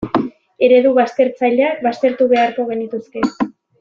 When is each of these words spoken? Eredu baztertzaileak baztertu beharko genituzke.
Eredu 0.67 0.93
baztertzaileak 0.95 1.83
baztertu 1.89 2.29
beharko 2.33 2.67
genituzke. 2.71 3.27